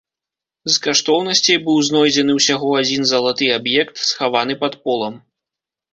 [0.75, 5.25] З каштоўнасцей быў знойдзены ўсяго адзін залаты аб'ект, схаваны пад полам.